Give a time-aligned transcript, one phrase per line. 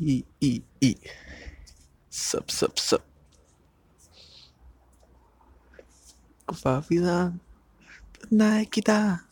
[0.00, 0.96] e, e, e.
[2.10, 3.02] Sup, sup, sup.
[6.46, 7.34] Kupa vida.
[8.30, 9.24] Naik kita.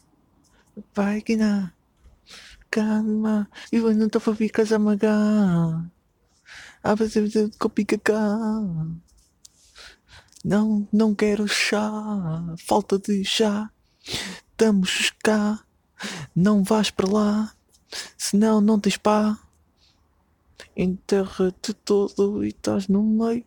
[0.94, 1.72] Vai kita.
[2.70, 3.48] Calma.
[3.72, 5.14] E eu não estou a ficar zamaga.
[6.82, 7.86] Abre o copi
[10.44, 11.90] Não, não quero chá.
[12.58, 13.70] Falta de chá.
[14.50, 15.64] Estamos cá.
[16.34, 17.54] Não vais para lá.
[18.18, 19.38] Senão não tens pá.
[20.76, 23.44] Enterra-te todo e estás no meio.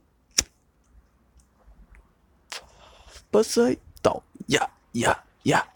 [3.31, 3.79] Passei.
[4.01, 4.23] Tal.
[4.49, 5.67] Ya, ya, ya.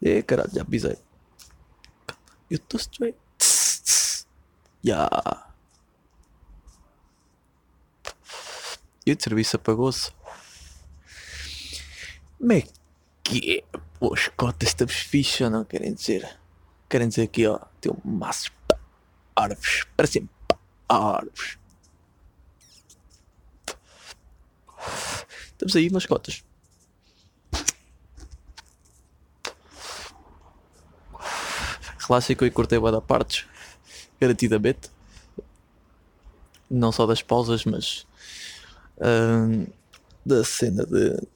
[0.00, 0.98] É, caralho, já pisei.
[2.50, 3.18] Eu estou straight.
[4.84, 5.08] Ya.
[9.06, 10.12] E o serviço apagou-se.
[12.38, 12.62] Como é
[13.22, 13.78] que é?
[13.98, 16.38] Pô, cotas fixe ou não querem dizer?
[16.88, 18.52] Querem dizer aqui, ó, tem um maço
[19.36, 20.34] árvores, para sempre
[20.88, 21.58] árvores.
[25.52, 26.44] Estamos aí, mascotas.
[32.36, 33.46] Que eu cortei a da partes,
[34.20, 34.90] garantidamente.
[36.70, 38.06] Não só das pausas, mas
[39.00, 39.66] hum,
[40.24, 41.26] da cena de.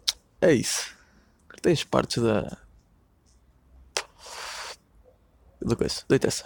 [0.41, 0.95] É isso.
[1.49, 2.59] Cortei as partes da.
[5.63, 6.03] Da coisa.
[6.07, 6.45] Deita essa.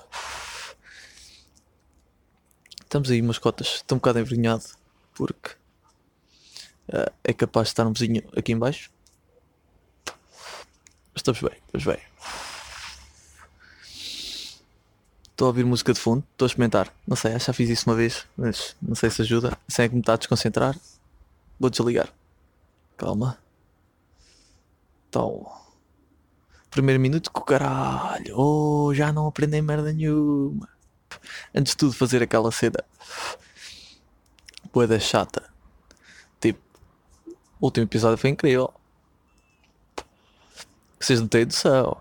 [2.92, 3.76] Estamos aí, mascotas.
[3.76, 4.64] Estou um bocado envergonhado
[5.14, 5.52] porque
[6.90, 8.90] uh, é capaz de estar um vizinho aqui embaixo.
[11.16, 11.98] Estamos bem, estamos bem.
[15.30, 16.94] Estou a ouvir música de fundo, estou a experimentar.
[17.08, 19.56] Não sei, acho que já fiz isso uma vez, mas não sei se ajuda.
[19.66, 20.78] Sem é que me está a desconcentrar.
[21.58, 22.12] Vou desligar.
[22.98, 23.38] Calma.
[25.08, 25.50] Então.
[26.70, 28.38] Primeiro minuto com o caralho.
[28.38, 30.71] Oh, já não aprendi merda nenhuma
[31.54, 32.84] antes de tudo fazer aquela cena
[34.72, 35.52] boeda chata.
[36.40, 36.60] Tipo,
[37.60, 38.72] o último episódio foi incrível.
[40.98, 42.00] Vocês não têm noção.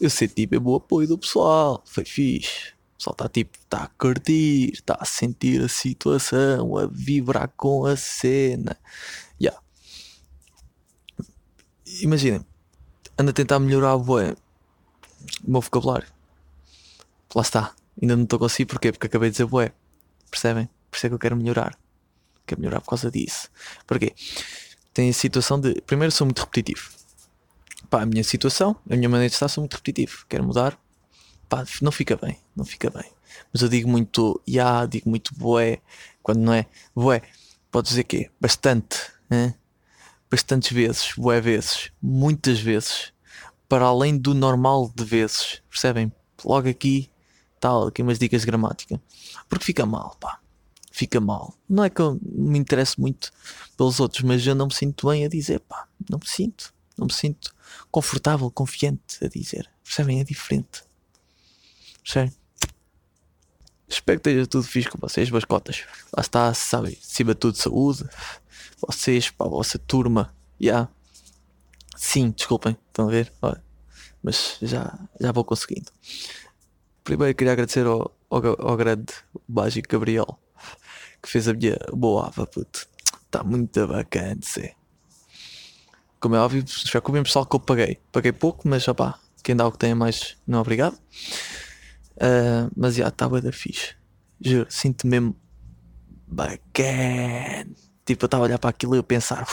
[0.00, 1.82] Eu senti mesmo o apoio do pessoal.
[1.84, 2.72] Foi fixe.
[2.94, 7.84] O pessoal está tipo, está a curtir, está a sentir a situação, a vibrar com
[7.84, 8.78] a cena.
[9.40, 9.60] Yeah.
[12.00, 12.44] Imaginem,
[13.18, 16.13] ando a tentar melhorar o meu vocabulário
[17.34, 17.74] lá está.
[18.00, 18.92] Ainda não estou consigo porquê?
[18.92, 19.72] Porque acabei de dizer bué.
[20.30, 20.68] Percebem?
[20.90, 21.76] Por isso é que eu quero melhorar.
[22.46, 23.48] Quero melhorar por causa disso.
[23.86, 24.14] Porquê?
[24.92, 25.80] Tem a situação de.
[25.82, 26.90] Primeiro sou muito repetitivo.
[27.90, 30.24] Pá, a minha situação, a minha maneira de estar, sou muito repetitivo.
[30.28, 30.78] Quero mudar.
[31.48, 32.38] Pá, não fica bem.
[32.54, 33.10] Não fica bem.
[33.52, 35.80] Mas eu digo muito ya, yeah, digo muito bué.
[36.22, 37.22] Quando não é bué,
[37.70, 38.30] pode dizer quê?
[38.40, 38.98] Bastante.
[39.30, 39.54] Hein?
[40.30, 43.12] Bastantes vezes, bué vezes, muitas vezes,
[43.68, 45.62] para além do normal de vezes.
[45.70, 46.12] Percebem?
[46.44, 47.10] Logo aqui
[47.64, 49.00] tal, aqui umas dicas de gramática.
[49.48, 50.38] Porque fica mal, pá.
[50.92, 51.54] Fica mal.
[51.66, 53.32] Não é que eu me interesse muito
[53.74, 55.88] pelos outros, mas eu não me sinto bem a dizer, pá.
[56.10, 56.74] Não me sinto.
[56.96, 57.54] Não me sinto
[57.90, 59.70] confortável, confiante a dizer.
[59.82, 60.20] Percebem?
[60.20, 60.84] É diferente.
[62.02, 62.34] Percebem?
[63.88, 65.84] Espero que esteja tudo fixe com vocês, bascotas.
[66.14, 68.04] Lá está, sabem, acima de tudo, saúde.
[68.86, 70.34] Vocês, para a vossa turma.
[70.60, 70.66] Já.
[70.66, 70.88] Yeah.
[71.96, 73.32] Sim, desculpem, estão a ver?
[73.40, 73.62] Olha,
[74.22, 75.90] mas já, já vou conseguindo.
[77.04, 79.12] Primeiro queria agradecer ao, ao, ao grande
[79.46, 80.38] mágico Gabriel
[81.24, 82.86] que fez a minha boa ava, puto.
[83.24, 84.72] Está muito bacana, sei.
[86.20, 87.98] Como é óbvio, já comi pessoal que eu paguei.
[88.12, 90.94] Paguei pouco, mas opá, quem dá o que tem mais, não obrigado.
[92.16, 93.96] Uh, mas já, está bem da fixe.
[94.40, 95.34] Juro, sinto mesmo
[96.26, 97.74] bacana.
[98.04, 99.46] Tipo, eu estava a olhar para aquilo e eu pensar,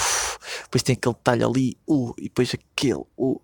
[0.64, 3.42] depois tem aquele detalhe ali, uh, e depois aquele, uh,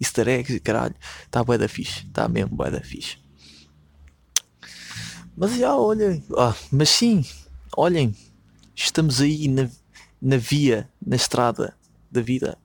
[0.00, 0.94] easter eggs e caralho,
[1.24, 3.18] está bué da fixe, está mesmo bué da fixe.
[5.36, 7.24] Mas já, olhem, ah, mas sim,
[7.76, 8.14] olhem,
[8.74, 9.68] estamos aí na,
[10.20, 11.76] na via, na estrada
[12.10, 12.58] da vida.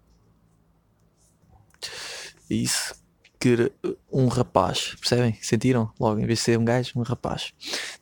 [2.50, 2.94] É isso
[3.40, 3.72] que
[4.12, 5.38] um rapaz, percebem?
[5.42, 5.92] Sentiram?
[6.00, 7.54] Logo, em vez de ser um gajo, um rapaz,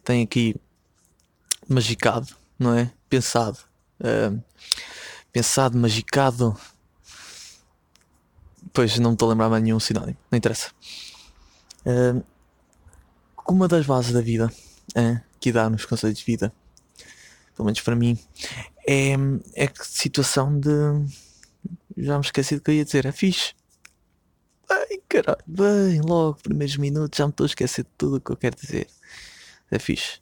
[0.04, 0.56] tem aqui
[1.68, 2.92] magicado, não é?
[3.10, 3.60] Pensado,
[4.02, 4.42] uh,
[5.32, 6.58] pensado, magicado,
[8.76, 10.70] Pois não me estou a lembrar mais nenhum sinónimo, não interessa.
[11.86, 12.22] Uh,
[13.48, 14.52] uma das bases da vida
[15.40, 16.52] que dá nos conselhos de vida,
[17.56, 18.20] pelo menos para mim,
[18.86, 19.14] é,
[19.54, 20.70] é que situação de.
[21.96, 23.54] Já me esqueci do que eu ia dizer, é fixe.
[24.70, 28.32] Ai caralho, bem, logo, primeiros minutos, já me estou a esquecer de tudo o que
[28.32, 28.88] eu quero dizer.
[29.72, 30.20] É fixe.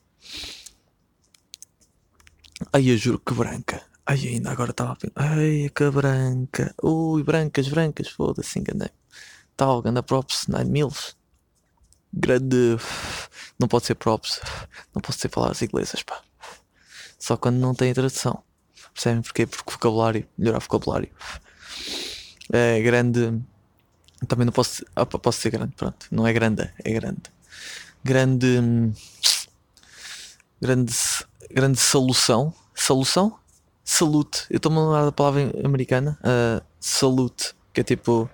[2.72, 3.82] Ai, eu juro que branca.
[4.06, 5.14] Ai, ainda agora estava a pensar.
[5.16, 6.74] Ai, que branca.
[6.82, 8.10] Ui, brancas, brancas.
[8.10, 8.90] Foda-se, enganei.
[9.56, 11.16] Tal, ganda props, 9 mils.
[12.14, 12.78] Grande.
[13.60, 14.40] não pode ser props,
[14.94, 16.22] não pode ser palavras inglesas, pá.
[17.18, 18.44] Só quando não tem tradução.
[18.94, 19.48] Percebem porquê?
[19.48, 21.10] Porque vocabulário, melhorar vocabulário.
[22.52, 23.42] É grande.
[24.28, 24.86] Também não posso.
[24.96, 26.08] Ah, posso ser grande, pronto.
[26.12, 27.24] Não é grande, é grande.
[28.04, 28.60] Grande.
[30.64, 30.94] Grande.
[31.52, 32.54] Grande solução.
[32.74, 33.38] Solução?
[33.84, 34.46] Salute.
[34.50, 36.18] Eu estou-me a lembrar da palavra americana.
[36.24, 37.54] Uh, salute.
[37.74, 38.30] Que é tipo.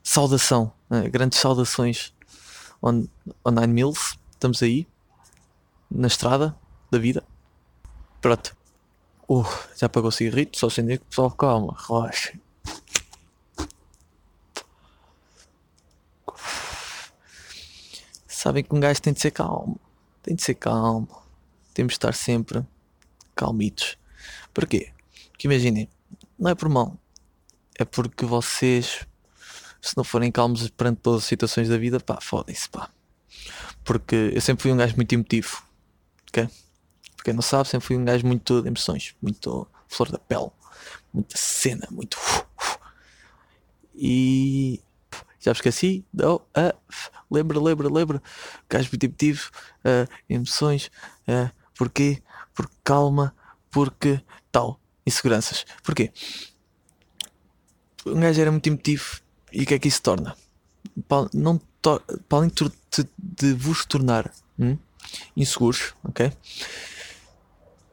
[0.00, 0.72] Saudação.
[0.88, 2.14] Uh, grandes saudações.
[2.80, 3.04] On,
[3.44, 4.16] on Nine Mills.
[4.30, 4.86] Estamos aí.
[5.90, 6.54] Na estrada
[6.88, 7.24] da vida.
[8.20, 8.56] Pronto.
[9.28, 9.44] Uh,
[9.76, 12.32] já apagou o cigarrito, só acender que pessoal calma, relaxa.
[18.28, 19.80] Sabem que um gajo tem de ser calmo.
[20.22, 21.08] Tem de ser calmo.
[21.72, 22.64] Temos de estar sempre
[23.34, 23.96] calmitos.
[24.52, 24.92] Porquê?
[25.30, 25.88] Porque imaginem,
[26.38, 26.96] não é por mal.
[27.78, 29.06] É porque vocês,
[29.80, 32.90] se não forem calmos perante todas as situações da vida, pá, fodem-se, pá.
[33.84, 35.62] Porque eu sempre fui um gajo muito emotivo.
[36.28, 36.48] Ok?
[37.16, 40.50] Porque não sabe, sempre fui um gajo muito de emoções, muito flor da pele,
[41.12, 42.16] muita cena, muito.
[43.94, 44.82] E
[45.38, 46.04] já me esqueci.
[46.12, 47.00] Não, uh,
[47.30, 48.22] lembra, lembra, lembra.
[48.68, 49.50] Gajo muito emotivo,
[49.84, 50.90] uh, emoções.
[51.28, 51.50] Uh,
[51.80, 52.22] porquê?
[52.54, 53.34] Porque calma,
[53.70, 54.20] porque
[54.52, 54.78] tal.
[55.06, 55.64] Inseguranças.
[55.82, 56.12] Porquê?
[58.04, 60.36] Um gajo era muito emotivo e o que é que isso torna?
[61.08, 61.98] Para, não to
[62.28, 64.76] para além de, de, vos tornar hum,
[65.34, 66.30] inseguros, ok?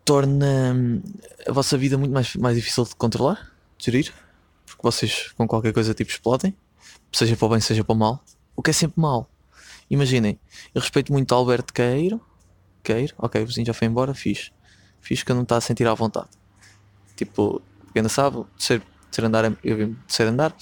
[0.04, 1.02] torna hum,
[1.48, 4.14] a vossa vida muito mais, mais difícil de controlar, de gerir,
[4.66, 6.54] porque vocês com qualquer coisa tipo explodem,
[7.12, 8.24] seja para o bem, seja para o mal,
[8.56, 9.30] o que é sempre mal.
[9.90, 10.38] Imaginem,
[10.76, 12.22] eu respeito muito Alberto Queiro,
[12.88, 14.50] Queiro, ok, o vizinho já foi embora, fiz.
[15.02, 16.30] Fiz que eu não está a sentir à vontade.
[17.18, 17.62] Tipo,
[17.94, 20.56] ainda sabe, terceiro, terceiro andar, eu vim terceiro andar,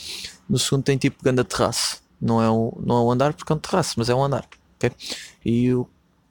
[0.49, 2.01] no segundo tem tipo ganda terraço.
[2.19, 4.47] Não é um, não é um andar porque é um terraço, mas é um andar.
[4.75, 4.91] ok?
[5.45, 5.87] E o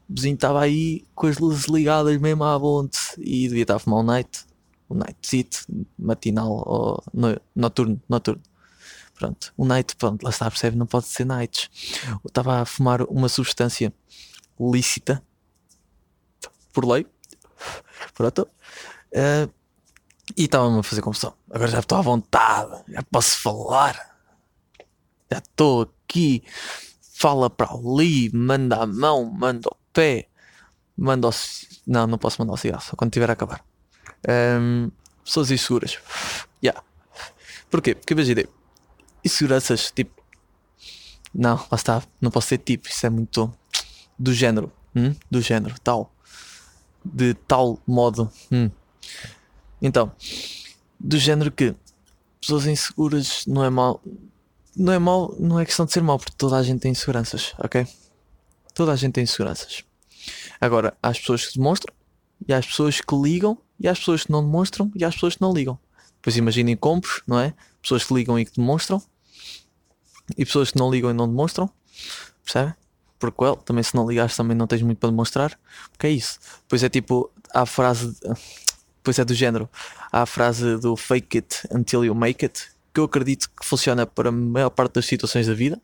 [0.09, 4.01] vizinho estava aí com as luzes ligadas mesmo à bonte e devia estar a fumar
[4.01, 4.45] um night,
[4.91, 5.65] um night seat,
[5.97, 8.43] matinal ou no, noturno, noturno.
[9.15, 11.71] Pronto, um night, pronto, lá está, percebe, não pode ser nights.
[12.27, 13.95] Estava a fumar uma substância
[14.59, 15.23] lícita
[16.75, 17.07] por lei,
[18.13, 19.51] pronto, uh,
[20.37, 21.35] e estava-me a fazer confusão.
[21.51, 23.95] Agora já estou à vontade, já posso falar,
[25.31, 26.43] já estou aqui
[27.25, 30.29] fala para ali, manda a mão, manda o pé,
[30.95, 31.31] manda o.
[31.87, 33.65] Não, não posso mandar o cigarro, só quando tiver a acabar.
[34.29, 34.91] Um,
[35.25, 35.99] pessoas inseguras.
[36.63, 36.83] Yeah.
[37.71, 37.95] Porquê?
[37.95, 38.47] Porque imaginei.
[39.25, 40.23] Inseguranças, tipo.
[41.33, 42.03] Não, lá está.
[42.21, 42.89] Não posso ser tipo.
[42.89, 43.51] Isso é muito.
[44.19, 44.71] Do género.
[44.95, 45.15] Hum?
[45.31, 46.14] Do género, tal.
[47.05, 48.31] De tal modo.
[48.51, 48.71] Hum.
[49.81, 50.13] Então.
[50.99, 51.75] Do género que.
[52.41, 54.03] Pessoas inseguras não é mal.
[54.77, 55.35] Não é mal.
[55.39, 57.87] Não é questão de ser mal, porque toda a gente tem inseguranças, ok?
[58.75, 59.85] Toda a gente tem inseguranças.
[60.61, 61.95] Agora, há as pessoas que demonstram,
[62.47, 65.09] e há as pessoas que ligam, e há as pessoas que não demonstram, e há
[65.09, 65.79] as pessoas que não ligam.
[66.23, 67.55] Pois imaginem compros, não é?
[67.83, 69.03] Pessoas que ligam e que demonstram,
[70.37, 71.71] e pessoas que não ligam e não demonstram,
[72.43, 72.75] percebem?
[73.33, 75.59] Porque, também se não ligares também não tens muito para demonstrar,
[75.91, 76.39] porque é isso.
[76.69, 78.17] Pois é tipo, há a frase,
[79.03, 79.69] pois é do género,
[80.13, 84.07] há a frase do fake it until you make it, que eu acredito que funciona
[84.07, 85.81] para a maior parte das situações da vida,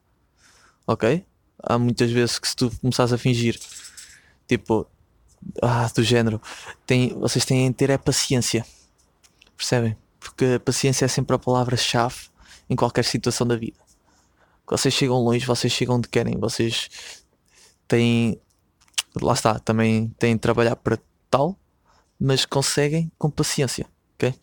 [0.87, 1.25] ok?
[1.63, 3.59] há muitas vezes que se tu começares a fingir,
[4.47, 4.87] tipo,
[5.63, 6.41] ah, do género,
[6.87, 8.65] tem, vocês têm de ter é paciência,
[9.57, 9.97] percebem?
[10.19, 12.17] Porque a paciência é sempre a palavra-chave
[12.69, 13.79] em qualquer situação da vida.
[14.67, 16.89] Vocês chegam longe, vocês chegam onde querem, vocês
[17.91, 18.41] têm,
[19.21, 21.59] lá está, também têm de trabalhar para tal,
[22.19, 24.35] mas conseguem com paciência, ok?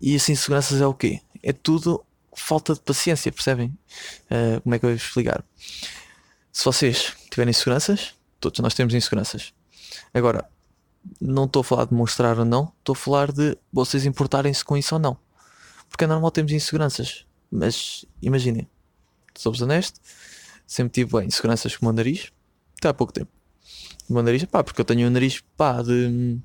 [0.00, 1.20] E as inseguranças é o quê?
[1.42, 3.66] É tudo falta de paciência, percebem?
[4.30, 5.44] Uh, como é que eu vou explicar?
[6.52, 9.54] se vocês tiverem inseguranças, todos nós temos inseguranças.
[10.12, 10.48] Agora,
[11.20, 14.76] não estou a falar de mostrar ou não, estou a falar de vocês importarem-se com
[14.76, 15.16] isso ou não.
[15.88, 17.24] Porque é normal termos inseguranças.
[17.50, 18.68] Mas imaginem,
[19.34, 19.98] sou-vos honesto,
[20.66, 22.30] sempre tive bem, inseguranças com o meu nariz,
[22.82, 23.30] até há pouco tempo.
[24.08, 26.38] O meu nariz, pá, porque eu tenho um nariz, pá, de.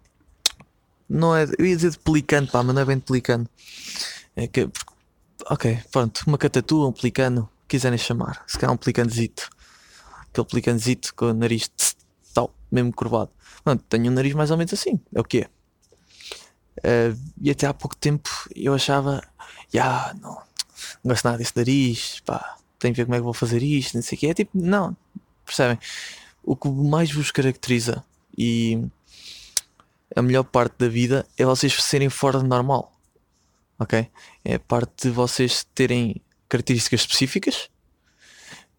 [1.09, 1.45] Não é.
[1.57, 3.47] Eu ia dizer de pelicano, pá, mas não é bem de pelicano.
[4.35, 4.69] É que.
[5.49, 8.43] Ok, pronto, uma catatua, um pelicano, quiserem chamar.
[8.47, 9.49] Se calhar um pelicanozito
[10.37, 11.95] aquele pelicanzito com o nariz tss,
[12.33, 13.31] tal, mesmo curvado.
[13.65, 15.49] Mano, tenho um nariz mais ou menos assim, é o que é.
[16.79, 19.21] Uh, e até há pouco tempo eu achava,
[19.73, 20.41] já, yeah, não, não
[21.05, 24.03] gosto nada desse nariz, pá, tenho que ver como é que vou fazer isto, não
[24.03, 24.27] sei o que.
[24.27, 24.95] É tipo, não,
[25.43, 25.79] percebem?
[26.47, 28.05] O que mais vos caracteriza
[28.37, 28.81] e
[30.15, 32.97] a melhor parte da vida é vocês serem fora do normal,
[33.77, 34.09] ok?
[34.45, 37.69] É a parte de vocês terem características específicas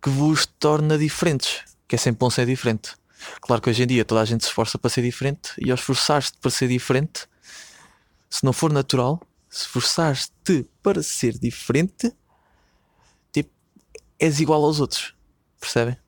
[0.01, 2.97] que vos torna diferentes, que é sempre bom ser diferente.
[3.43, 5.75] Claro que hoje em dia toda a gente se esforça para ser diferente e ao
[5.75, 7.29] esforçar-te para ser diferente,
[8.31, 9.21] se não for natural,
[9.51, 12.15] se esforçares-te para ser diferente,
[13.31, 13.51] tipo,
[14.19, 15.15] és igual aos outros.
[15.61, 15.99] Percebem?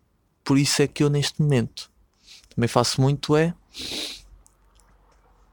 [0.50, 1.88] Por isso é que eu neste momento
[2.52, 3.54] também faço muito é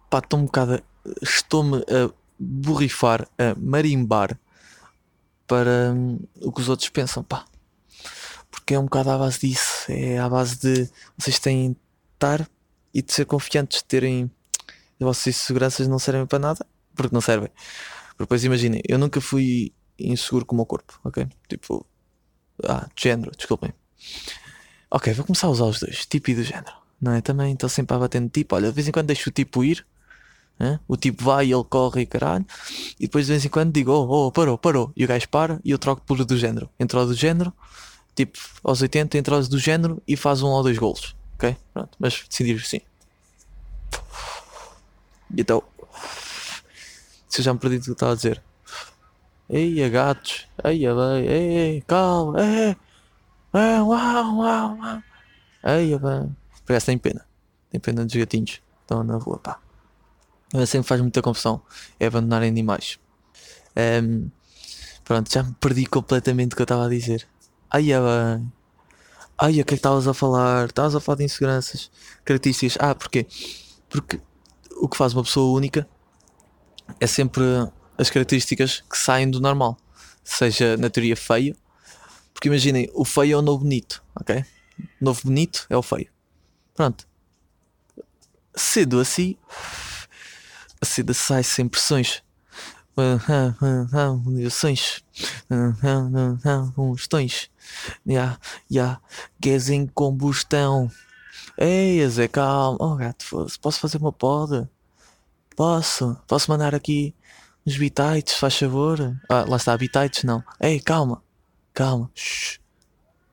[0.09, 0.83] pá, estou um bocado
[1.21, 4.39] estou-me a borrifar, a marimbar
[5.45, 7.45] para hum, o que os outros pensam, pá.
[8.49, 11.77] Porque é um bocado à base disso, é à base de vocês têm de
[12.15, 12.49] estar
[12.91, 14.31] e de ser confiantes, de terem
[14.99, 17.51] as vossas seguranças não servem para nada, porque não servem.
[18.17, 21.27] Depois imaginem, eu nunca fui inseguro com o meu corpo, ok?
[21.47, 21.85] Tipo,
[22.63, 23.71] ah, de género, desculpem.
[24.89, 27.21] Ok, vou começar a usar os dois, tipo e do género, não é?
[27.21, 29.61] Também estou sempre a bater no tipo, olha, de vez em quando deixo o tipo
[29.63, 29.85] ir,
[30.57, 30.79] né?
[30.87, 32.45] o tipo vai e ele corre e caralho,
[32.97, 35.59] e depois de vez em quando digo, oh, oh, parou, parou, e o gajo para
[35.63, 36.69] e eu troco por do género.
[36.79, 37.53] Entrou do género,
[38.15, 41.57] tipo, aos 80 entra do género e faz um ou dois golos, ok?
[41.73, 42.79] Pronto, mas decidir sim.
[45.37, 45.61] Então,
[47.27, 48.41] se eu já me perdi do que estava a dizer.
[49.49, 50.91] Eia gatos, eia
[51.25, 52.75] ei, calma, ei,
[53.53, 55.03] ei, uau, uau, uau.
[55.63, 56.35] Eia bem.
[56.65, 57.25] Parece tem pena.
[57.69, 58.61] Tem pena dos gatinhos.
[58.81, 59.59] Estão na rua, pá.
[60.53, 61.61] Mas sempre faz muita confusão.
[61.99, 62.99] É abandonarem animais.
[63.75, 64.29] Um,
[65.03, 67.27] pronto, já me perdi completamente o que eu estava a dizer.
[67.73, 68.53] Eia bem.
[69.37, 70.65] Ai, o que é que estavas a falar?
[70.65, 71.91] Estavas a falar de inseguranças,
[72.25, 72.77] características.
[72.79, 73.27] Ah, porquê?
[73.89, 74.19] Porque
[74.77, 75.87] o que faz uma pessoa única
[76.99, 77.43] é sempre
[77.97, 79.77] as características que saem do normal.
[80.23, 81.55] Seja na teoria feio,
[82.37, 84.45] porque imaginem, o feio é o novo bonito, ok?
[85.01, 86.07] O novo bonito é o feio.
[86.75, 87.07] Pronto.
[88.55, 89.35] Cedo assim,
[90.79, 92.21] a seda sai sem pressões.
[94.27, 95.03] Ligações.
[96.75, 97.49] Combustões.
[98.07, 98.37] Ya,
[98.69, 99.01] ya.
[99.39, 100.91] Gás em combustão.
[101.57, 102.77] Ei, Zé, calma.
[102.79, 103.25] Oh, gato,
[103.59, 104.69] posso fazer uma poda?
[105.55, 106.15] Posso?
[106.27, 107.15] Posso mandar aqui
[107.65, 109.19] uns bitites, faz favor?
[109.27, 110.43] Ah, lá está, bitites não.
[110.61, 111.25] Ei, calma.
[111.77, 112.09] Calma.
[112.15, 112.57] Shhh.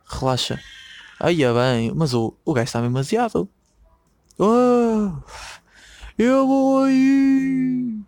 [0.07, 0.61] Relaxa.
[1.19, 3.49] Aí é bem, mas o, o gajo está demasiado.
[4.39, 5.13] Oh,
[6.19, 8.01] eu vou aí.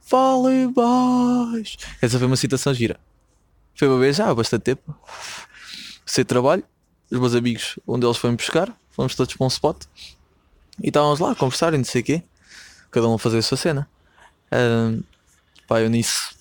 [0.00, 1.76] Fala baixo.
[2.00, 3.00] Essa foi uma citação gira.
[3.74, 4.96] Foi uma vez já há bastante tempo.
[6.06, 6.62] Sei trabalho.
[7.10, 8.72] Os meus amigos, onde eles foram buscar.
[8.92, 9.86] Fomos todos para um spot.
[10.80, 12.22] E estávamos lá a conversar e não sei o quê
[12.92, 13.88] cada um a fazer a sua cena.
[14.52, 15.02] Um,
[15.66, 16.36] pá, eu nisso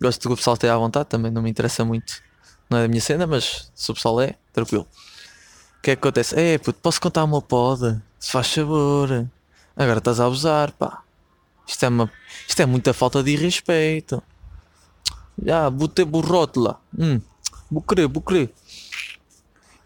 [0.00, 2.22] gosto que o pessoal esteja à vontade, também não me interessa muito.
[2.70, 4.86] Não é da minha cena, mas se o pessoal é, tranquilo.
[5.78, 6.38] O que é que acontece?
[6.38, 8.02] É, puto, posso contar uma poda?
[8.18, 9.28] Se faz favor.
[9.76, 11.02] Agora estás a abusar, pá.
[11.66, 12.12] Isto é, uma,
[12.48, 14.22] isto é muita falta de respeito.
[15.44, 16.80] Já, botei burrote lá.
[16.98, 17.20] Hum,
[17.70, 18.50] vou vou.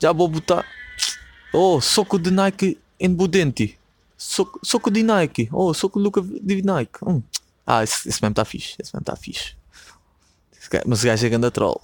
[0.01, 0.65] Já vou botar.
[1.53, 3.79] Oh, soco de Nike em Budente.
[4.17, 5.49] Soco, soco de Nike.
[5.53, 6.01] Oh, soco
[6.41, 6.99] de Nike.
[7.07, 7.23] Hum.
[7.67, 8.77] Ah, esse, esse mesmo está fixe.
[8.79, 9.55] Esse mesmo está fixe.
[10.87, 11.81] Mas o gajo é grande troll.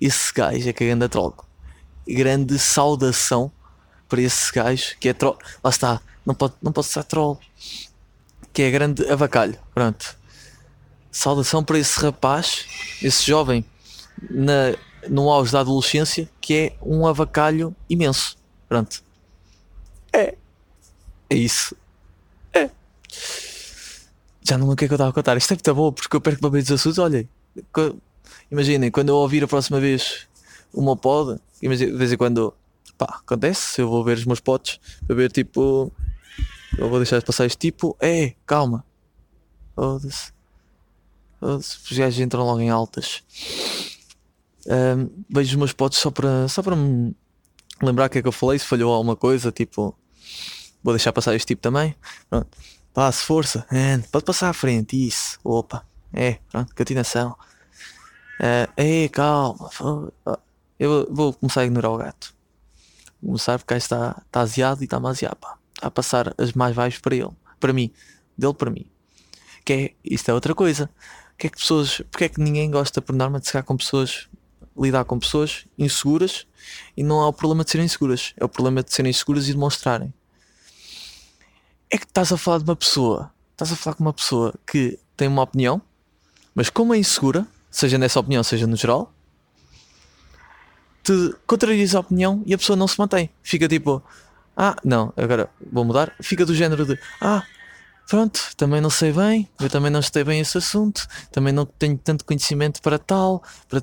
[0.00, 1.34] Esse gajo é que é grande troll.
[2.06, 3.50] Grande saudação
[4.08, 5.38] para esse gajo que é troll.
[5.62, 6.00] Lá está.
[6.24, 7.38] Não pode, não pode ser troll.
[8.52, 9.58] Que é grande avacalho.
[9.74, 10.16] Pronto.
[11.10, 12.66] Saudação para esse rapaz,
[13.02, 13.64] esse jovem,
[14.30, 14.74] na,
[15.08, 18.36] no auge da adolescência, que é um avacalho imenso.
[18.68, 19.02] Pronto.
[20.12, 20.34] É.
[21.28, 21.76] É isso.
[22.52, 22.70] É.
[24.42, 25.36] Já não lembro o que é que eu estava a contar.
[25.36, 26.98] Isto é muito bom porque eu perco para ver dos assuntos.
[26.98, 27.28] Olhem,
[28.50, 30.26] imaginem, quando eu ouvir a próxima vez
[30.72, 32.54] uma pod, de vez em quando
[32.96, 35.92] pá, acontece, eu vou ver os meus pods para ver tipo.
[36.78, 37.96] Eu vou deixar de passar este tipo.
[38.00, 38.84] É, calma.
[39.74, 40.32] Foda-se.
[41.40, 43.22] Os gajos entram logo em altas.
[44.66, 47.14] Um, vejo os meus pods só para, só para me
[47.82, 49.96] lembrar o que é que eu falei, se falhou alguma coisa, tipo
[50.82, 51.94] Vou deixar passar este tipo também.
[52.28, 52.48] Pronto.
[52.92, 53.64] Passe, força.
[53.70, 54.96] É, pode passar à frente.
[55.06, 55.38] Isso.
[55.44, 55.86] Opa.
[56.12, 56.74] É, pronto.
[56.74, 57.36] Continuação.
[58.40, 59.70] É, é calma.
[60.78, 62.34] Eu vou começar a ignorar o gato.
[63.20, 65.36] Vou começar porque está, está aziado e está aziado.
[65.36, 65.58] Pá.
[65.80, 67.30] A passar as mais baixas para ele.
[67.58, 67.92] Para mim.
[68.36, 68.86] Dele para mim.
[69.64, 70.90] Que é, isto é outra coisa.
[71.38, 74.28] Que é que pessoas, porque é que ninguém gosta por norma de ficar com pessoas,
[74.76, 76.46] lidar com pessoas inseguras
[76.96, 79.52] e não há o problema de serem inseguras, é o problema de serem inseguras e
[79.52, 80.12] demonstrarem
[81.92, 84.98] é que estás a falar de uma pessoa, estás a falar com uma pessoa que
[85.14, 85.80] tem uma opinião,
[86.54, 89.12] mas como é insegura, seja nessa opinião, seja no geral,
[91.02, 93.30] te contrarias a opinião e a pessoa não se mantém.
[93.42, 94.02] Fica tipo,
[94.56, 96.14] ah, não, agora vou mudar.
[96.20, 97.42] Fica do género de, ah,
[98.08, 101.98] pronto, também não sei bem, eu também não estudei bem esse assunto, também não tenho
[101.98, 103.82] tanto conhecimento para tal, para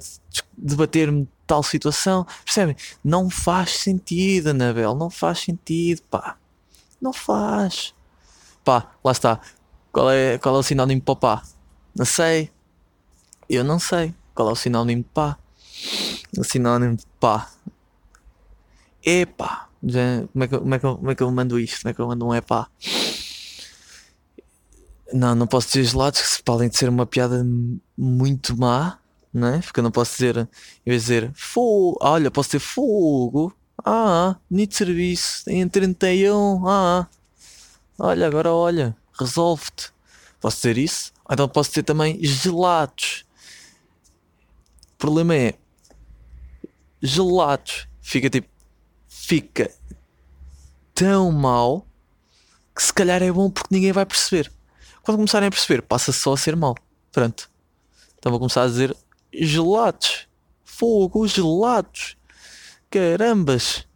[0.57, 2.25] debater-me tal situação.
[2.45, 2.75] Percebem?
[3.03, 4.93] Não faz sentido, Anabel.
[4.93, 6.37] Não faz sentido, pá.
[7.01, 7.95] Não faz.
[8.63, 9.39] Pá, lá está.
[9.91, 11.43] Qual é, qual é o sinónimo para pá?
[11.95, 12.51] Não sei.
[13.49, 14.13] Eu não sei.
[14.35, 15.37] Qual é o sinónimo de pá?
[16.37, 17.49] O sinónimo de pá.
[19.03, 19.67] Epá.
[19.83, 21.81] Já, como, é que, como, é que, como é que eu mando isto?
[21.81, 22.67] Como é que eu mando um epá?
[25.11, 27.43] Não, não posso dizer gelados, que podem ser uma piada
[27.97, 28.99] muito má,
[29.33, 29.59] não é?
[29.59, 33.51] Porque eu não posso dizer, em vez de dizer fogo, olha, posso dizer fogo,
[33.83, 37.07] ah, bonito serviço, em 31, ah,
[37.97, 39.91] olha, agora olha, resolve-te.
[40.39, 41.11] Posso dizer isso?
[41.25, 43.25] Ou então posso dizer também gelados.
[44.99, 45.55] Problema é,
[47.01, 48.49] gelados, fica tipo,
[49.07, 49.71] fica
[50.93, 51.87] tão mal
[52.75, 54.51] que se calhar é bom porque ninguém vai perceber.
[55.01, 56.75] Quando começarem a perceber, passa só a ser mau.
[57.11, 57.49] Pronto.
[58.17, 58.95] Então vou começar a dizer
[59.33, 60.27] gelados.
[60.63, 62.17] Fogo, gelados.
[62.91, 63.87] Carambas.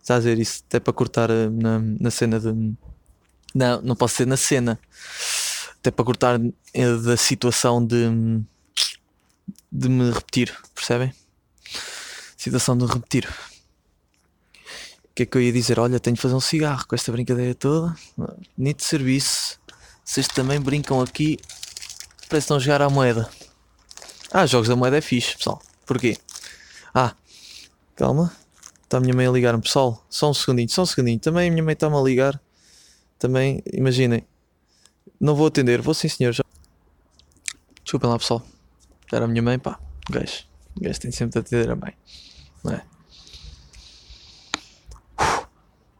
[0.00, 2.74] Está a dizer isso até para cortar eh, na, na cena de.
[3.54, 4.78] Não, não posso ser na cena.
[5.78, 6.40] Até para cortar
[6.74, 8.42] eh, da situação de.
[9.70, 10.56] De me repetir.
[10.74, 11.12] Percebem?
[12.36, 13.28] Situação de repetir.
[15.04, 15.78] O que é que eu ia dizer?
[15.78, 17.96] Olha, tenho de fazer um cigarro com esta brincadeira toda.
[18.56, 19.58] Bonito serviço.
[20.04, 21.38] Vocês também brincam aqui.
[22.28, 23.28] Parece que estão a jogar à moeda.
[24.30, 25.62] Ah, jogos da moeda é fixe, pessoal.
[25.86, 26.16] Porquê?
[26.94, 27.14] Ah,
[27.94, 28.34] calma.
[28.82, 30.04] Está a minha mãe a ligar-me, pessoal.
[30.08, 31.18] Só um segundinho, só um segundinho.
[31.18, 32.40] Também a minha mãe está-me a ligar.
[33.18, 34.26] Também, imaginem.
[35.18, 36.32] Não vou atender, vou sim, senhor.
[36.32, 36.44] Já...
[37.82, 38.46] Desculpem lá, pessoal.
[39.12, 39.78] Era a minha mãe, pá.
[40.10, 40.44] Gajo.
[40.80, 41.94] Gajo tem sempre de atender a mãe.
[42.64, 42.82] Não é?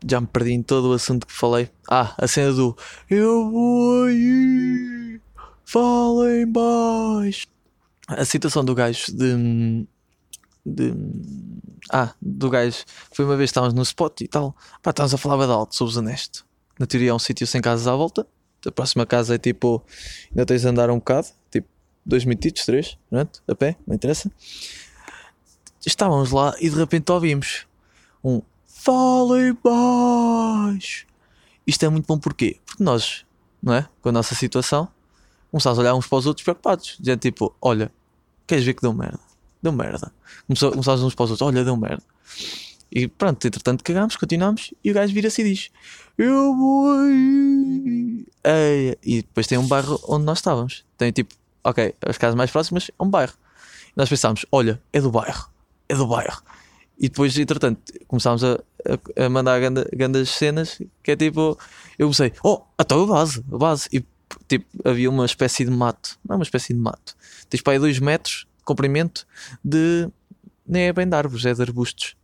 [0.09, 1.69] já me perdi em todo o assunto que falei.
[1.91, 2.77] Ah, a cena do
[3.11, 5.21] Eu vou aí,
[5.65, 7.47] fala em baixo.
[8.09, 9.87] A situação do gajo de.
[10.65, 10.95] de
[11.91, 12.85] ah, do gajo.
[13.13, 14.55] Foi uma vez estávamos no spot e tal.
[14.83, 16.47] Pá, estávamos a falar de alto, sou-vos honesto.
[16.79, 18.27] Na teoria é um sítio sem casas à volta.
[18.65, 19.85] A próxima casa é tipo.
[20.31, 21.69] Ainda tens de andar um bocado, tipo
[22.07, 24.31] dois minutitos, três, pronto, a pé, não interessa.
[25.85, 27.67] Estávamos lá e de repente ouvimos
[28.25, 28.41] um
[28.87, 31.07] Falem baixo.
[31.67, 32.61] Isto é muito bom porquê?
[32.65, 33.27] Porque nós,
[33.61, 33.89] não é?
[34.01, 34.87] Com a nossa situação,
[35.51, 36.97] começámos a olhar uns para os outros preocupados.
[37.01, 37.91] Dizendo tipo, olha,
[38.47, 39.19] queres ver que deu merda?
[39.61, 40.13] Deu merda.
[40.47, 42.03] Começámos uns para os outros, olha, deu merda.
[42.93, 45.71] E pronto, entretanto cagámos, continuamos e o gajo vira-se e diz:
[46.17, 48.25] Eu vou aí.
[49.03, 50.85] E depois tem um bairro onde nós estávamos.
[50.97, 51.35] Tem tipo,
[51.67, 53.35] ok, as casas mais próximas é um bairro.
[53.89, 55.49] E nós pensámos: Olha, é do bairro,
[55.89, 56.43] é do bairro.
[56.99, 58.59] E depois, entretanto, começámos a,
[59.17, 61.59] a, mandar ganda, grandes cenas que é tipo,
[61.99, 63.89] eu pensei, oh, até a base, a base.
[63.93, 64.03] E
[64.49, 67.15] tipo, havia uma espécie de mato, não é uma espécie de mato,
[67.51, 69.27] tens para aí 2 metros de comprimento
[69.63, 70.09] de,
[70.67, 72.17] nem é bem de árvores, é de arbustos.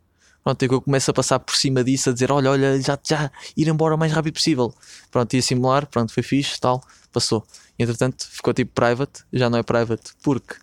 [0.43, 3.31] Pronto, e eu começo a passar por cima disso, a dizer: Olha, olha, já, já,
[3.55, 4.73] ir embora o mais rápido possível.
[5.09, 7.45] Pronto, ia simular, pronto, foi fixe, tal, passou.
[7.77, 10.55] Entretanto, ficou tipo private, já não é private, porque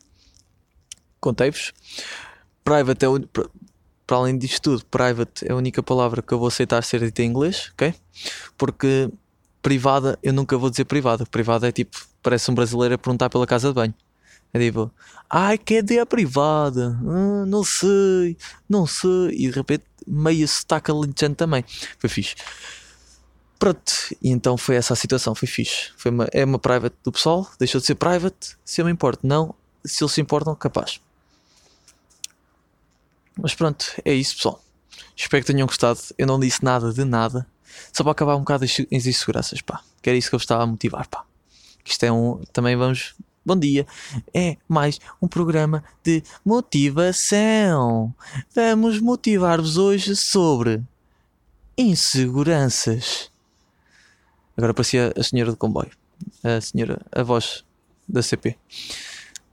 [1.21, 1.73] contei-vos.
[2.65, 3.21] Private é o,
[4.07, 7.23] para além disto tudo, private é a única palavra que eu vou aceitar ser dita
[7.23, 7.95] em inglês, ok?
[8.57, 9.11] Porque
[9.63, 11.25] privada, eu nunca vou dizer privada.
[11.27, 13.95] Privada é tipo, parece um brasileiro a perguntar pela casa de banho.
[14.53, 14.91] É tipo,
[15.29, 16.99] ai, que a privada?
[17.07, 18.37] Ah, não sei,
[18.69, 19.29] não sei.
[19.31, 21.65] E de repente, meio sotaque alentejante também.
[21.99, 22.35] Foi fixe.
[23.61, 23.93] Pronto,
[24.23, 25.93] e então foi essa a situação, foi fixe.
[25.95, 28.57] Foi uma, é uma private do pessoal, deixou de ser private.
[28.65, 29.55] Se eu me importo, não.
[29.85, 30.99] Se eles se importam, capaz.
[33.37, 34.65] Mas pronto, é isso, pessoal.
[35.15, 36.01] Espero que tenham gostado.
[36.17, 37.47] Eu não disse nada de nada.
[37.93, 39.83] Só para acabar um bocado as inseguranças, pá.
[40.01, 41.27] Que era isso que eu estava a motivar, pá.
[41.85, 42.41] Isto é um.
[42.55, 43.15] Também vamos.
[43.45, 43.87] Bom dia.
[44.33, 48.15] É mais um programa de motivação.
[48.55, 50.83] Vamos motivar-vos hoje sobre
[51.77, 53.31] inseguranças.
[54.61, 55.91] Agora parecia a senhora do comboio.
[56.45, 57.65] A senhora, a voz
[58.07, 58.59] da CP.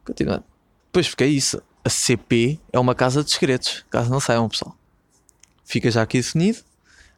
[0.04, 0.44] Continuando.
[0.88, 4.78] Depois fiquei isso a CP é uma casa de segredos, caso não saibam, pessoal.
[5.64, 6.60] Fica já aqui definido.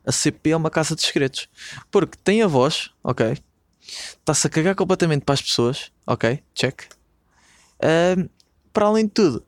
[0.06, 1.49] A CP é uma casa de segredos.
[1.89, 3.36] Porque tem a voz, ok?
[3.82, 6.43] Está-se a cagar completamente para as pessoas, ok?
[6.54, 6.84] Check.
[7.78, 8.30] Uh,
[8.71, 9.43] para além de tudo,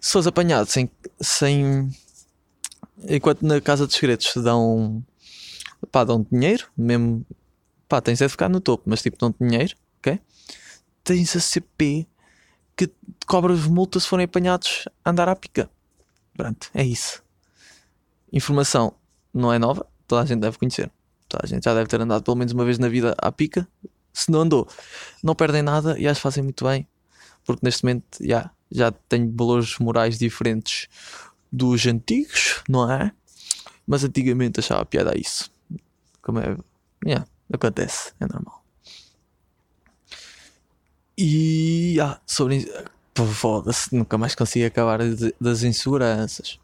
[0.00, 1.88] se fores apanhado sem, sem.
[3.08, 5.04] Enquanto na casa de segredos te dão.
[5.92, 7.24] Pá, dão dinheiro, mesmo.
[7.88, 10.20] Pá, tens de ficar no topo, mas tipo, dão dinheiro, ok?
[11.02, 12.06] Tens a CP
[12.76, 12.90] que
[13.26, 15.70] cobras multa se forem apanhados a andar à pica.
[16.36, 17.22] Pronto, é isso.
[18.32, 18.94] Informação
[19.32, 20.90] não é nova, toda a gente deve conhecer.
[21.28, 23.66] Toda a gente já deve ter andado pelo menos uma vez na vida à pica.
[24.12, 24.68] Se não andou,
[25.22, 26.86] não perdem nada e que fazem muito bem,
[27.44, 30.88] porque neste momento, já, já tenho valores morais diferentes
[31.50, 33.12] dos antigos, não é?
[33.86, 35.50] Mas antigamente achava piada isso.
[36.20, 36.56] Como é.
[37.04, 38.62] Yeah, acontece, é normal.
[41.16, 41.98] E.
[42.00, 42.70] Ah, sobre.
[43.34, 45.00] Foda-se, nunca mais consigo acabar
[45.40, 46.60] das inseguranças.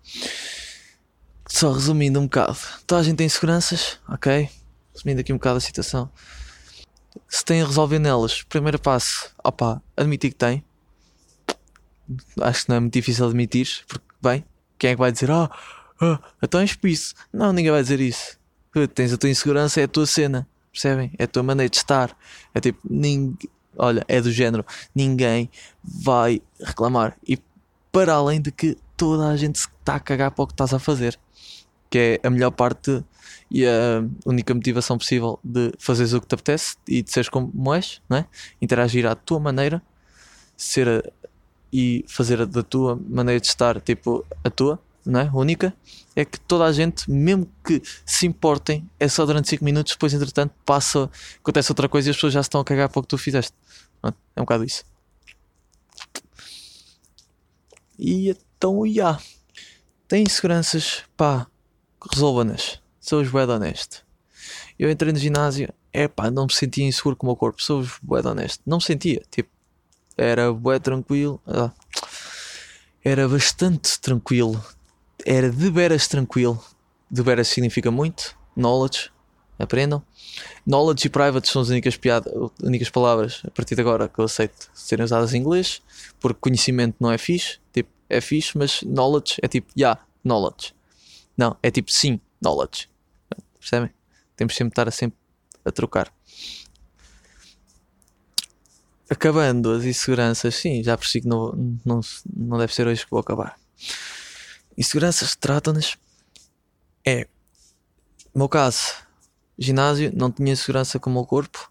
[1.48, 2.56] Só resumindo um bocado.
[2.86, 4.48] Toda a gente tem inseguranças, ok?
[4.94, 6.08] Resumindo aqui um bocado a situação.
[7.28, 10.64] Se tem a resolver nelas, primeiro passo, opá, admitir que tem.
[12.40, 14.44] Acho que não é muito difícil admitir, porque, bem,
[14.78, 15.50] quem é que vai dizer, ah,
[16.00, 17.14] oh, oh, então és isso?
[17.32, 18.38] Não, ninguém vai dizer isso.
[18.94, 21.12] Tens a tua insegurança, é a tua cena, percebem?
[21.18, 22.16] É a tua maneira de estar.
[22.54, 25.48] É tipo, ninguém, olha, é do género, ninguém
[25.82, 27.16] vai reclamar.
[27.26, 27.38] E
[27.90, 30.78] para além de que toda a gente está a cagar para o que estás a
[30.78, 31.18] fazer,
[31.88, 33.04] que é a melhor parte
[33.50, 37.74] e a única motivação possível de fazeres o que te apetece e de seres como
[37.74, 38.26] és, não é?
[38.60, 39.82] interagir à tua maneira,
[40.56, 41.02] ser a,
[41.72, 45.30] e fazer da tua maneira de estar, tipo, a tua, não é?
[45.32, 45.74] Única,
[46.16, 50.14] é que toda a gente, mesmo que se importem, é só durante 5 minutos, depois,
[50.14, 53.08] entretanto, passa, acontece outra coisa e as pessoas já estão a cagar para o que
[53.08, 53.52] tu fizeste.
[54.02, 54.84] É um bocado isso.
[57.98, 58.92] E então, já.
[58.92, 59.20] Yeah.
[60.06, 61.46] Tem inseguranças, pá,
[62.12, 62.80] resolva-nas.
[63.00, 64.04] Sou bué honesto.
[64.78, 67.62] Eu entrei no ginásio, é pá, não me sentia inseguro com o meu corpo.
[67.62, 68.62] Sou bué honesto.
[68.66, 69.50] Não me sentia, tipo,
[70.16, 71.40] era bué tranquilo.
[71.46, 71.72] Ah,
[73.02, 74.62] era bastante tranquilo.
[75.24, 76.62] Era de veras tranquilo.
[77.10, 78.36] De veras significa muito.
[78.56, 79.10] Knowledge.
[79.58, 80.02] Aprendam.
[80.66, 82.32] Knowledge e private são as únicas, piadas,
[82.62, 85.80] únicas palavras a partir de agora que eu aceito serem usadas em inglês.
[86.20, 87.58] Porque conhecimento não é fixe.
[87.72, 90.74] Tipo, é fixe, mas knowledge é tipo, yeah, knowledge.
[91.36, 92.88] Não, é tipo sim, knowledge.
[93.58, 93.90] Percebem?
[94.36, 95.18] Temos sempre de estar a, sempre
[95.64, 96.12] a trocar
[99.08, 101.52] acabando as inseguranças, sim, já percebi que não,
[101.84, 102.00] não,
[102.34, 103.56] não deve ser hoje que vou acabar.
[104.76, 105.96] Inseguranças tratam-nas
[107.06, 107.28] é,
[108.34, 108.94] no meu caso,
[109.58, 111.70] ginásio, não tinha segurança com o meu corpo,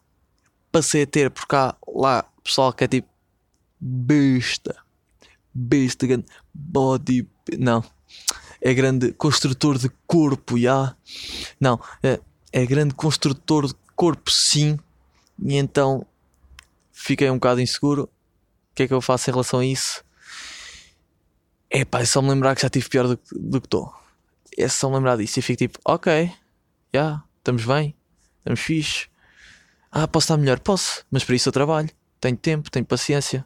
[0.72, 3.10] passei a ter por cá, lá, pessoal que é tipo
[3.80, 4.76] besta,
[5.54, 6.06] besta,
[6.54, 7.84] body, não,
[8.62, 10.96] é grande construtor de corpo, já,
[11.60, 12.20] não, é,
[12.52, 14.78] é grande construtor de corpo, sim,
[15.44, 16.06] e então
[16.92, 18.04] fiquei um bocado inseguro.
[18.04, 20.03] O que é que eu faço em relação a isso?
[21.76, 23.92] É pá, é só me lembrar que já estive pior do, que estou.
[24.56, 26.34] É só me lembrar disso e fico tipo, ok, já,
[26.94, 27.96] yeah, estamos bem,
[28.38, 29.08] estamos fixe.
[29.92, 30.60] Ah, posso estar melhor?
[30.60, 31.90] Posso, mas para isso eu trabalho.
[32.22, 33.44] Tenho tempo, tenho paciência.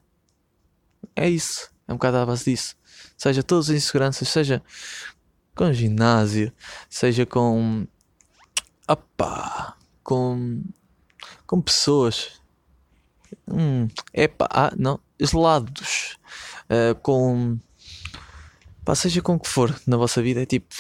[1.16, 2.76] É isso, é um bocado à base disso.
[3.18, 4.62] Seja todas as inseguranças, seja
[5.56, 6.52] com ginásio,
[6.90, 7.88] seja com.
[8.90, 10.62] Opá, com.
[11.46, 12.38] com pessoas
[13.50, 16.18] Hum, epá, ah, não, gelados
[16.70, 17.58] uh, com
[18.88, 20.74] pá, seja com o que for na vossa vida, é tipo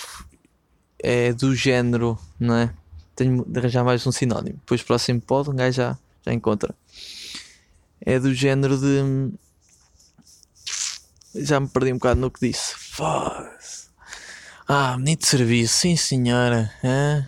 [0.97, 2.73] é do género, não é?
[3.13, 4.59] Tenho de arranjar mais um sinónimo.
[4.59, 6.73] Depois próximo pode, um gajo já, já encontra.
[7.99, 9.33] É do género de
[11.35, 12.73] já me perdi um bocado no que disse.
[12.77, 13.89] Foda-se.
[14.65, 16.71] Ah, de serviço, sim senhora.
[16.81, 17.27] Hã?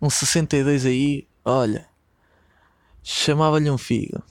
[0.00, 1.88] Um 62 aí, olha.
[3.02, 4.22] Chamava-lhe um figo.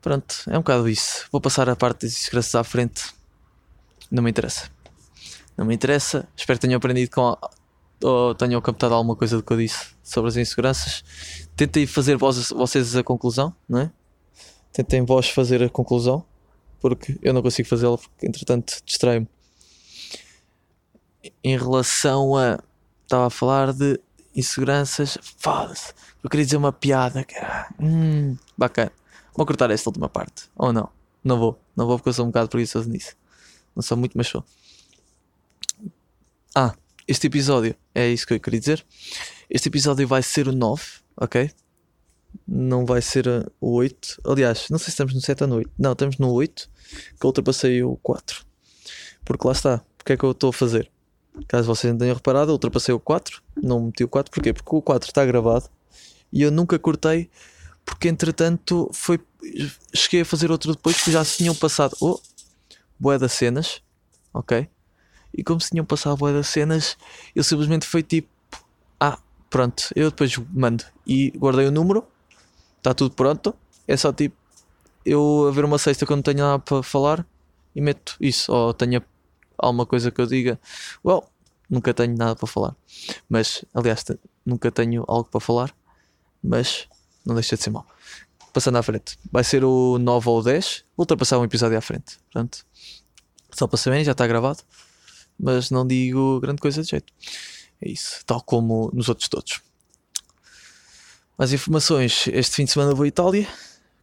[0.00, 1.26] Pronto, é um bocado isso.
[1.32, 3.12] Vou passar a parte das inseguranças à frente.
[4.08, 4.75] Não me interessa.
[5.56, 6.28] Não me interessa.
[6.36, 7.36] Espero que tenham aprendido com.
[8.02, 11.04] ou tenham captado alguma coisa do que eu disse sobre as inseguranças.
[11.56, 13.90] Tentem fazer vós, vocês a conclusão, não é?
[14.72, 16.24] Tentem vós fazer a conclusão.
[16.80, 19.26] Porque eu não consigo fazê-la, porque entretanto distrai-me.
[21.42, 22.60] Em relação a.
[23.02, 23.98] Estava a falar de
[24.34, 25.16] inseguranças.
[25.38, 25.94] Foda-se.
[26.22, 27.68] Eu queria dizer uma piada, cara.
[27.80, 28.92] Hum, bacana.
[29.34, 30.50] Vou cortar esta última parte.
[30.56, 30.88] Ou não?
[31.22, 31.60] Não vou.
[31.74, 33.16] Não vou porque eu sou um bocado preguiçoso nisso.
[33.74, 34.44] Não sou muito, mas sou.
[36.58, 36.74] Ah,
[37.06, 38.82] este episódio é isso que eu queria dizer.
[39.50, 40.82] Este episódio vai ser o 9,
[41.14, 41.50] ok?
[42.48, 43.28] Não vai ser
[43.60, 44.22] o 8.
[44.24, 45.70] Aliás, não sei se estamos no 7 ou no 8.
[45.78, 46.70] Não, estamos no 8,
[47.20, 48.42] que ultrapassei o 4.
[49.22, 49.84] Porque lá está.
[49.98, 50.90] Porque é que eu estou a fazer?
[51.46, 53.42] Caso vocês não tenham reparado, eu ultrapassei o 4.
[53.62, 54.32] Não meti o 4.
[54.32, 54.54] Porquê?
[54.54, 55.68] Porque o 4 está gravado
[56.32, 57.28] e eu nunca cortei
[57.84, 59.20] porque entretanto foi,
[59.94, 62.18] cheguei a fazer outro depois que já se tinham passado oh,
[62.98, 63.82] boé das cenas,
[64.32, 64.70] ok?
[65.36, 66.96] E como se tinham passado boé das cenas,
[67.34, 68.28] eu simplesmente foi tipo,
[68.98, 69.18] ah,
[69.50, 72.04] pronto, eu depois mando e guardei o número,
[72.78, 73.54] está tudo pronto,
[73.86, 74.36] é só tipo
[75.04, 77.24] eu a ver uma sexta quando não tenho nada para falar
[77.74, 79.02] e meto isso, ou tenho
[79.58, 80.58] alguma coisa que eu diga,
[81.04, 81.28] well,
[81.70, 82.74] nunca tenho nada para falar,
[83.28, 84.04] mas aliás,
[84.44, 85.74] nunca tenho algo para falar,
[86.42, 86.88] mas
[87.24, 87.84] não deixa de ser mau.
[88.52, 89.18] passando à frente.
[89.30, 90.84] Vai ser o 9 ou o 10.
[90.96, 92.18] Vou ultrapassar um episódio à frente.
[92.32, 92.64] Portanto,
[93.50, 94.62] só para saberem, já está gravado.
[95.38, 97.12] Mas não digo grande coisa de jeito.
[97.80, 98.24] É isso.
[98.24, 99.60] Tal como nos outros todos.
[101.36, 102.26] Mais informações.
[102.28, 103.46] Este fim de semana vou à Itália.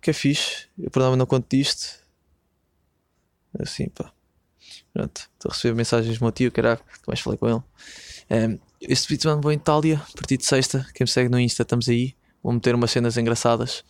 [0.01, 0.67] Que é fixe.
[0.77, 1.99] Eu por não conto disto.
[3.59, 4.11] Assim, pá.
[4.93, 5.29] Pronto.
[5.33, 6.79] Estou a receber mensagens do meu tio, caralho.
[7.07, 7.63] mais falei com ele.
[8.29, 9.95] Um, este fim de semana vou à Itália.
[9.95, 10.85] A partir de sexta.
[10.93, 12.15] Quem me segue no Insta, estamos aí.
[12.43, 13.83] Vou meter umas cenas engraçadas.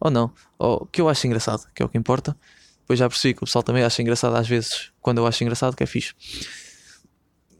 [0.00, 0.32] Ou não.
[0.58, 2.36] Ou que eu acho engraçado, que é o que importa.
[2.80, 4.90] Depois já percebi que o pessoal também acha engraçado às vezes.
[5.00, 6.14] Quando eu acho engraçado, que é fixe.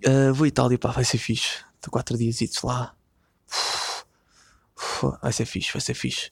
[0.07, 1.65] Uh, vou à Itália, pá, vai ser fixe.
[1.77, 2.95] Estou quatro dias lá.
[3.51, 6.31] Uf, vai ser fixe, vai ser fixe.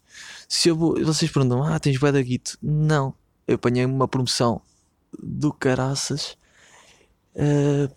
[0.49, 2.59] Se eu vou, vocês perguntam, ah, tens bué da guito?
[2.63, 3.15] Não,
[3.47, 4.61] eu apanhei uma promoção
[5.19, 6.37] do caraças
[7.35, 7.93] uh,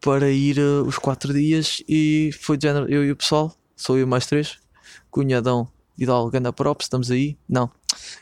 [0.00, 3.98] para ir uh, os quatro dias e foi de género, eu e o pessoal, sou
[3.98, 4.58] eu mais três,
[5.10, 5.70] cunhadão
[6.00, 7.36] Vidal, ganda props, estamos aí.
[7.46, 7.70] Não,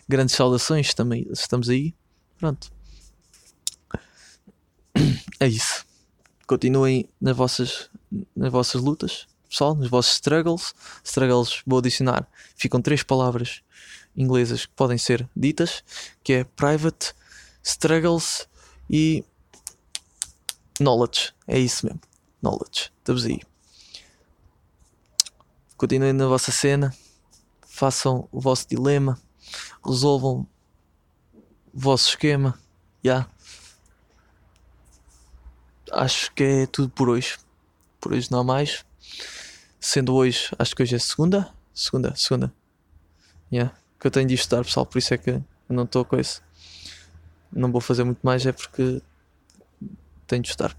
[0.08, 1.94] grandes saudações, também estamos aí.
[2.36, 2.72] Pronto.
[5.40, 5.86] É isso.
[6.48, 7.88] Continuem nas vossas,
[8.34, 10.74] nas vossas lutas, pessoal, nos vossos struggles.
[11.04, 12.26] Struggles, vou adicionar.
[12.56, 13.62] Ficam três palavras
[14.16, 15.84] inglesas que podem ser ditas,
[16.24, 17.14] que é private,
[17.62, 18.48] struggles
[18.90, 19.24] e
[20.80, 21.32] knowledge.
[21.46, 22.00] É isso mesmo.
[22.42, 22.90] Knowledge.
[22.98, 23.40] Estamos aí.
[25.76, 26.92] Continuem na vossa cena
[27.78, 29.16] façam o vosso dilema,
[29.86, 30.44] resolvam
[31.72, 32.58] o vosso esquema.
[33.04, 33.30] Yeah.
[35.92, 37.36] Acho que é tudo por hoje.
[38.00, 38.84] Por hoje não há mais.
[39.80, 41.52] Sendo hoje, acho que hoje é segunda.
[41.74, 42.52] Segunda, segunda.
[43.52, 43.74] Yeah.
[43.98, 46.42] Que eu tenho de estudar, pessoal, por isso é que eu não estou com isso.
[47.52, 49.00] Não vou fazer muito mais, é porque
[50.26, 50.76] tenho de estudar.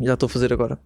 [0.00, 0.78] Já estou a fazer agora.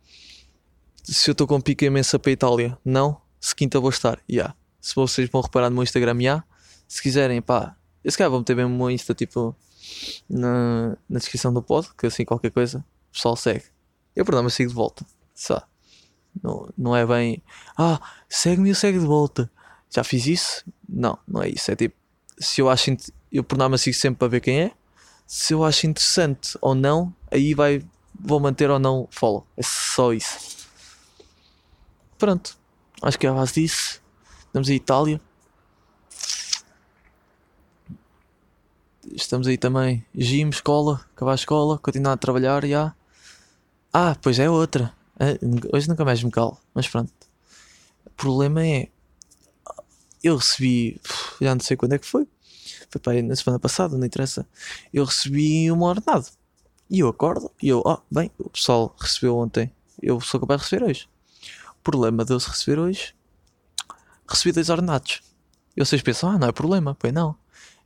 [1.05, 3.21] Se eu estou com pica imensa para a Itália, não.
[3.41, 6.45] Se quinta vou estar, yeah se vocês vão reparar no meu Instagram, já.
[6.89, 9.57] Se quiserem, pá, esse cara vão ter mesmo o Insta, tipo,
[10.29, 13.65] na, na descrição do pod, que assim qualquer coisa, o pessoal segue.
[14.17, 15.05] Eu, por mas sigo de volta.
[15.35, 15.63] Só.
[16.43, 17.43] Não, não é bem,
[17.77, 19.51] ah, segue-me e eu segue de volta.
[19.91, 20.65] Já fiz isso?
[20.89, 21.71] Não, não é isso.
[21.71, 21.95] É tipo,
[22.39, 22.97] se eu acho,
[23.31, 24.73] eu por norma sigo sempre para ver quem é.
[25.27, 27.83] Se eu acho interessante ou não, aí vai,
[28.19, 29.47] vou manter ou não follow.
[29.57, 30.67] É só isso.
[32.17, 32.57] Pronto.
[33.03, 34.01] Acho que é a base disso.
[34.47, 35.21] Estamos em Itália.
[39.13, 40.07] Estamos aí também.
[40.15, 42.95] Gym, escola, acabar a escola, continuar a trabalhar, já.
[43.93, 44.93] Ah, pois é outra.
[45.21, 45.39] É,
[45.75, 47.13] hoje nunca mais me calo, mas pronto.
[48.07, 48.89] O problema é.
[50.23, 51.01] Eu recebi.
[51.41, 52.27] Já não sei quando é que foi.
[52.91, 54.47] Foi para aí na semana passada, não interessa.
[54.93, 56.27] Eu recebi um ordenado.
[56.89, 59.71] E eu acordo e eu, ó, oh, bem, o pessoal recebeu ontem.
[60.01, 61.09] Eu sou capaz de receber hoje.
[61.71, 63.15] O problema de eu receber hoje
[64.27, 65.21] recebi dois ordenados.
[65.77, 66.95] E vocês pensam, ah, não é problema.
[66.95, 67.37] Pois não.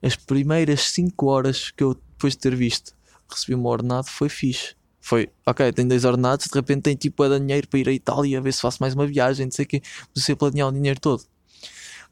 [0.00, 2.94] As primeiras 5 horas que eu, depois de ter visto,
[3.28, 4.75] recebi um ordenado, foi fixe.
[5.06, 7.92] Foi, ok, tenho dois ordenados, de repente tenho tipo a dar dinheiro para ir à
[7.92, 9.80] Itália, a ver se faço mais uma viagem, não sei o quê.
[10.12, 11.22] Você planear o dinheiro todo.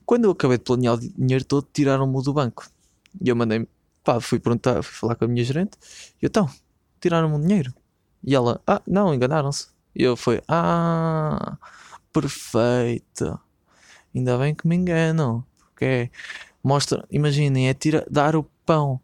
[0.07, 2.71] Quando eu acabei de planear o dinheiro todo, tiraram-me do banco.
[3.21, 3.67] E eu mandei,
[4.05, 5.77] pá, fui perguntar, fui falar com a minha gerente,
[6.23, 6.49] e eu, então,
[7.01, 7.75] tiraram-me o dinheiro.
[8.23, 9.67] E ela, ah, não, enganaram-se.
[9.93, 11.59] E eu fui, ah,
[12.13, 13.41] perfeito.
[14.15, 15.45] Ainda bem que me enganam.
[15.59, 16.11] Porque é,
[16.63, 19.01] mostra, imaginem, é tira, dar o pão.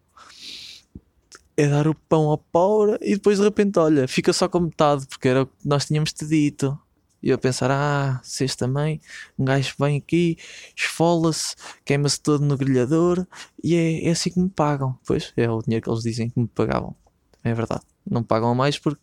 [1.61, 5.07] É dar o pão ao pobre e depois de repente, olha, fica só com metade,
[5.07, 6.79] porque era o que nós tínhamos te dito.
[7.23, 8.99] E eu a pensar, ah, vocês também,
[9.39, 10.39] um gajo vem aqui,
[10.75, 13.27] esfola-se, queima-se todo no grelhador
[13.63, 14.99] e é, é, assim que me pagam.
[15.05, 16.97] Pois é o dinheiro que eles dizem que me pagavam.
[17.45, 17.83] É verdade.
[18.11, 19.03] Não pagam mais porque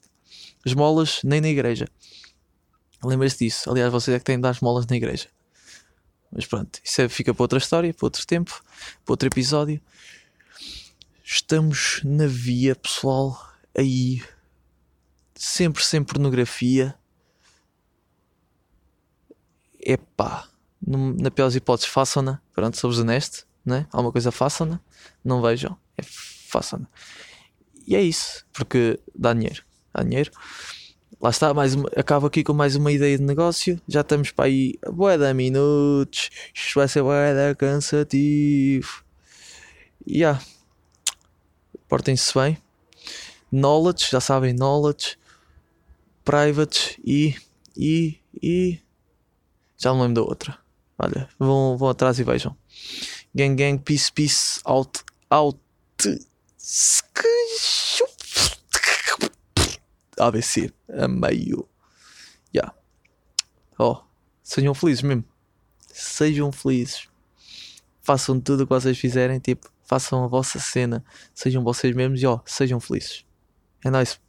[0.66, 1.88] esmolas nem na igreja.
[3.04, 3.70] Lembra-se disso.
[3.70, 5.28] Aliás, vocês é que têm de dar esmolas na igreja.
[6.32, 8.64] Mas pronto, isso é, fica para outra história, para outro tempo,
[9.06, 9.80] para outro episódio.
[11.30, 13.38] Estamos na via, pessoal,
[13.78, 14.24] aí.
[15.36, 16.96] Sempre sem pornografia.
[19.78, 20.48] Epá,
[20.82, 22.42] na pior das hipóteses, façam-na.
[22.54, 23.88] Pronto, sou-vos honesto, né?
[23.92, 24.80] Alguma coisa façam-na.
[25.22, 26.88] Não vejam, é façam-na.
[27.86, 29.66] E é isso, porque dá dinheiro.
[29.94, 30.32] Dá dinheiro
[31.20, 33.82] lá está, mais uma, acabo aqui com mais uma ideia de negócio.
[33.86, 36.30] Já estamos para aí, boa da minutos.
[36.54, 39.04] Isto vai ser boa da cansativo.
[40.06, 40.42] E yeah.
[41.88, 42.58] Portem-se bem.
[43.52, 45.18] Knowledge, já sabem, knowledge,
[46.24, 47.36] private e,
[47.76, 48.80] e, e.
[49.78, 50.58] Já não lembro da outra.
[51.00, 52.58] Olha, vão, vão atrás e vejam.
[53.34, 55.60] Gang, gang, peace, peace, out, out.
[60.20, 61.70] ABC a meio.
[62.54, 62.74] Yeah.
[63.78, 64.02] Oh,
[64.44, 65.24] sejam felizes mesmo.
[65.94, 67.08] Sejam felizes.
[68.02, 72.28] façam tudo o que vocês fizerem, tipo, façam a vossa cena, sejam vocês mesmos e
[72.28, 73.26] ó, sejam felizes.
[73.84, 74.20] É nóis.